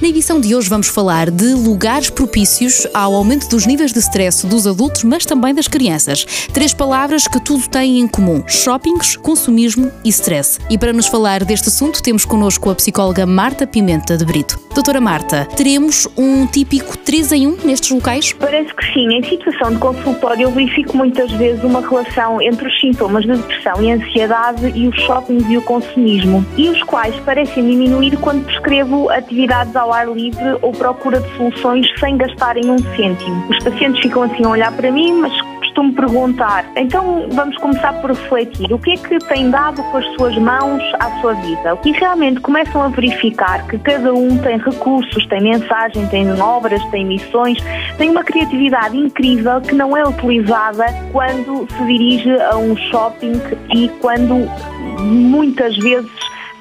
Na 0.00 0.06
edição 0.06 0.40
de 0.40 0.54
hoje 0.54 0.68
vamos 0.68 0.86
falar 0.86 1.28
de 1.28 1.54
lugares 1.54 2.08
propícios 2.08 2.86
ao 2.94 3.16
aumento 3.16 3.48
dos 3.48 3.66
níveis 3.66 3.92
de 3.92 3.98
stress 3.98 4.46
dos 4.46 4.64
adultos, 4.64 5.02
mas 5.02 5.26
também 5.26 5.52
das 5.52 5.66
crianças. 5.66 6.24
Três 6.52 6.72
palavras 6.72 7.26
que 7.26 7.40
tudo 7.40 7.68
têm 7.68 7.98
em 7.98 8.06
comum: 8.06 8.44
shoppings, 8.46 9.16
consumismo 9.16 9.90
e 10.04 10.08
stress. 10.10 10.60
E 10.70 10.78
para 10.78 10.92
nos 10.92 11.08
falar 11.08 11.44
deste 11.44 11.68
assunto, 11.68 12.00
temos 12.00 12.24
connosco 12.24 12.70
a 12.70 12.76
psicóloga 12.76 13.26
Marta 13.26 13.66
Pimenta 13.66 14.16
de 14.16 14.24
Brito. 14.24 14.60
Doutora 14.72 15.00
Marta, 15.00 15.44
teremos 15.56 16.06
um 16.16 16.46
típico 16.46 16.96
3 16.96 17.32
em 17.32 17.48
1 17.48 17.56
nestes 17.64 17.90
locais? 17.90 18.32
Parece 18.34 18.72
que 18.72 18.92
sim. 18.92 19.12
Em 19.12 19.24
situação 19.24 19.72
de 19.72 19.78
consultório, 19.78 20.44
eu 20.44 20.52
verifico 20.52 20.96
muitas 20.96 21.32
vezes 21.32 21.64
uma 21.64 21.80
relação 21.80 22.40
entre 22.40 22.68
os 22.68 22.80
sintomas 22.80 23.24
de 23.24 23.32
depressão 23.32 23.82
e 23.82 23.90
ansiedade 23.90 24.70
e 24.76 24.86
os 24.86 24.94
shoppings 25.02 25.50
e 25.50 25.56
o 25.56 25.62
consumismo, 25.62 26.46
e 26.56 26.68
os 26.68 26.80
quais 26.84 27.16
parecem 27.24 27.68
diminuir 27.68 28.16
quando 28.18 28.44
prescrevo 28.44 29.10
atividades 29.10 29.74
ao 29.74 29.87
ar 29.92 30.08
livre 30.08 30.58
ou 30.62 30.72
procura 30.72 31.20
de 31.20 31.36
soluções 31.36 31.86
sem 31.98 32.16
gastarem 32.16 32.70
um 32.70 32.78
cêntimo. 32.96 33.44
Os 33.50 33.62
pacientes 33.64 34.00
ficam 34.00 34.22
assim 34.22 34.44
a 34.44 34.48
olhar 34.48 34.72
para 34.72 34.90
mim, 34.90 35.12
mas 35.20 35.32
costumo 35.78 35.92
perguntar, 35.92 36.64
então 36.76 37.26
vamos 37.30 37.56
começar 37.58 37.92
por 38.00 38.10
refletir, 38.10 38.72
o 38.72 38.78
que 38.78 38.92
é 38.92 38.96
que 38.96 39.18
tem 39.26 39.50
dado 39.50 39.82
com 39.84 39.98
as 39.98 40.06
suas 40.14 40.36
mãos 40.36 40.82
à 40.98 41.20
sua 41.20 41.34
vida? 41.34 41.78
E 41.84 41.92
realmente 41.92 42.40
começam 42.40 42.82
a 42.82 42.88
verificar 42.88 43.66
que 43.68 43.78
cada 43.78 44.12
um 44.12 44.36
tem 44.38 44.58
recursos, 44.58 45.26
tem 45.26 45.40
mensagem, 45.40 46.06
tem 46.08 46.28
obras, 46.40 46.84
tem 46.86 47.04
missões, 47.04 47.58
tem 47.96 48.10
uma 48.10 48.24
criatividade 48.24 48.96
incrível 48.96 49.60
que 49.60 49.74
não 49.74 49.96
é 49.96 50.06
utilizada 50.06 50.86
quando 51.12 51.66
se 51.70 51.84
dirige 51.84 52.30
a 52.40 52.56
um 52.56 52.76
shopping 52.76 53.40
e 53.74 53.88
quando 54.00 54.48
muitas 55.00 55.76
vezes 55.76 56.10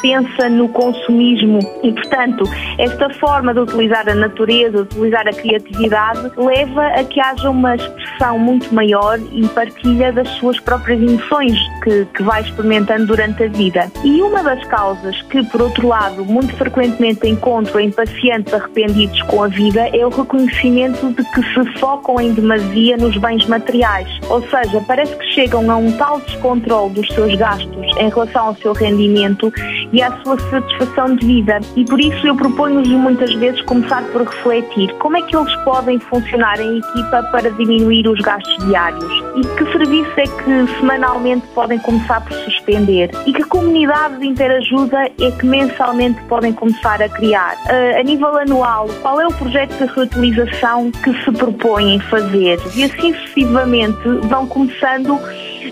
pensa 0.00 0.48
no 0.48 0.68
consumismo 0.68 1.58
e, 1.82 1.92
portanto, 1.92 2.44
esta 2.78 3.08
forma 3.14 3.52
de 3.54 3.60
utilizar 3.60 4.08
a 4.08 4.14
natureza, 4.14 4.82
utilizar 4.82 5.26
a 5.26 5.32
criatividade, 5.32 6.30
leva 6.36 6.86
a 6.88 7.04
que 7.04 7.20
haja 7.20 7.50
uma 7.50 7.76
expressão 7.76 8.38
muito 8.38 8.74
maior 8.74 9.18
e 9.32 9.46
partilha 9.48 10.12
das 10.12 10.28
suas 10.38 10.58
próprias 10.60 11.00
emoções 11.00 11.58
que, 11.82 12.04
que 12.06 12.22
vai 12.22 12.42
experimentando 12.42 13.06
durante 13.06 13.44
a 13.44 13.48
vida. 13.48 13.90
E 14.04 14.22
uma 14.22 14.42
das 14.42 14.64
causas 14.66 15.20
que, 15.22 15.42
por 15.44 15.62
outro 15.62 15.88
lado, 15.88 16.24
muito 16.24 16.54
frequentemente 16.56 17.26
encontro 17.28 17.78
em 17.80 17.90
pacientes 17.90 18.52
arrependidos 18.52 19.20
com 19.22 19.42
a 19.42 19.48
vida 19.48 19.88
é 19.88 20.06
o 20.06 20.10
reconhecimento 20.10 21.10
de 21.12 21.24
que 21.30 21.42
se 21.42 21.78
focam 21.78 22.20
em 22.20 22.32
demasia 22.32 22.96
nos 22.96 23.16
bens 23.16 23.46
materiais. 23.46 24.08
Ou 24.28 24.40
seja, 24.48 24.80
parece 24.86 25.16
que 25.16 25.26
chegam 25.32 25.70
a 25.70 25.76
um 25.76 25.92
tal 25.92 26.20
descontrole 26.20 26.94
dos 26.94 27.08
seus 27.08 27.34
gastos 27.36 27.74
em 27.98 28.08
relação 28.08 28.46
ao 28.46 28.56
seu 28.56 28.72
rendimento 28.72 29.52
e 29.94 30.02
à 30.02 30.10
sua 30.22 30.36
satisfação 30.50 31.14
de 31.14 31.24
vida. 31.24 31.60
E 31.76 31.84
por 31.84 32.00
isso 32.00 32.26
eu 32.26 32.34
proponho-lhes 32.34 32.88
muitas 32.88 33.32
vezes 33.34 33.62
começar 33.62 34.02
por 34.10 34.22
refletir 34.22 34.92
como 34.98 35.16
é 35.16 35.22
que 35.22 35.36
eles 35.36 35.54
podem 35.64 35.98
funcionar 36.00 36.60
em 36.60 36.78
equipa 36.78 37.22
para 37.30 37.48
diminuir 37.52 38.08
os 38.08 38.20
gastos 38.20 38.66
diários 38.66 39.24
e 39.36 39.40
que 39.56 39.72
serviço 39.72 40.10
é 40.16 40.24
que 40.24 40.78
semanalmente 40.80 41.46
podem 41.54 41.78
começar 41.78 42.20
por 42.22 42.32
suspender 42.38 43.10
e 43.24 43.32
que 43.32 43.44
comunidade 43.44 44.18
de 44.18 44.26
interajuda 44.26 45.10
é 45.20 45.30
que 45.30 45.46
mensalmente 45.46 46.20
podem 46.24 46.52
começar 46.52 47.00
a 47.00 47.08
criar. 47.08 47.54
Uh, 47.66 48.00
a 48.00 48.02
nível 48.02 48.36
anual, 48.36 48.88
qual 49.00 49.20
é 49.20 49.26
o 49.26 49.32
projeto 49.32 49.76
de 49.78 49.92
reutilização 49.94 50.90
que 50.90 51.12
se 51.24 51.30
propõem 51.30 52.00
fazer? 52.00 52.58
E 52.74 52.84
assim 52.84 53.14
sucessivamente 53.14 54.02
vão 54.24 54.46
começando 54.46 55.18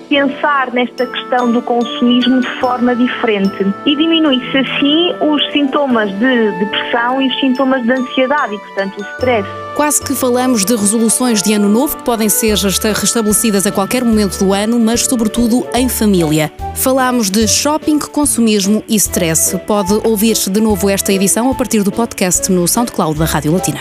pensar 0.01 0.73
nesta 0.73 1.07
questão 1.07 1.51
do 1.51 1.63
consumismo 1.63 2.41
de 2.41 2.48
forma 2.61 2.95
diferente 2.95 3.67
e 3.86 3.97
diminui-se 3.97 4.58
assim 4.58 5.14
os 5.20 5.53
sintomas 5.53 6.11
de 6.19 6.51
depressão 6.58 7.20
e 7.20 7.29
os 7.29 7.41
sintomas 7.41 7.83
de 7.83 7.92
ansiedade 7.92 8.55
e, 8.55 8.58
portanto, 8.58 8.98
o 8.98 9.03
stress. 9.14 9.48
Quase 9.75 10.03
que 10.03 10.14
falamos 10.14 10.64
de 10.64 10.77
resoluções 10.77 11.42
de 11.42 11.55
ano 11.55 11.69
novo 11.69 11.97
que 11.97 12.03
podem 12.03 12.29
ser 12.29 12.57
restabelecidas 12.57 13.67
a 13.67 13.73
qualquer 13.73 14.05
momento 14.05 14.39
do 14.39 14.53
ano, 14.53 14.79
mas 14.79 15.07
sobretudo 15.07 15.67
em 15.75 15.89
família. 15.89 16.53
Falamos 16.74 17.30
de 17.30 17.48
shopping, 17.48 17.98
consumismo 17.98 18.85
e 18.86 18.97
stress. 18.97 19.59
Pode 19.67 19.95
ouvir 20.05 20.35
de 20.35 20.61
novo 20.61 20.91
esta 20.91 21.13
edição 21.13 21.51
a 21.51 21.55
partir 21.55 21.83
do 21.83 21.91
podcast 21.91 22.53
no 22.53 22.69
SoundCloud 22.69 23.19
da 23.19 23.24
Rádio 23.24 23.53
Latina. 23.53 23.80